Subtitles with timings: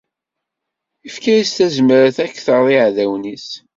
[1.07, 3.47] Ifka-as tazmert akter n yiεdawen-is.